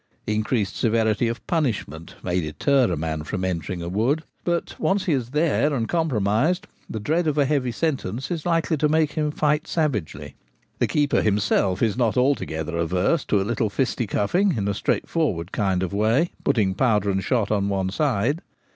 [0.25, 5.13] Increased severity of punishment may deter a man from entering a wood; but once he
[5.13, 9.29] is there and compromised, the dread of a heavy sentence is likely to make him
[9.29, 10.33] fight savagely.
[10.79, 15.83] The keeper himself is not altogether averse to a little fisticuffing, in a straightforward kind
[15.83, 18.41] of way, putting powder and shot on one side.